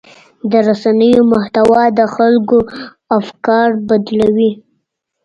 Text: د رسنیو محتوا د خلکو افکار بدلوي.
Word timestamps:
د 0.51 0.53
رسنیو 0.67 1.21
محتوا 1.33 1.83
د 1.97 2.01
خلکو 2.15 2.59
افکار 3.19 3.67
بدلوي. 3.87 4.51